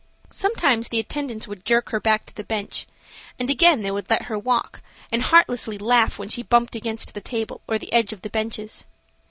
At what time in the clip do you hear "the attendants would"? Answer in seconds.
0.89-1.63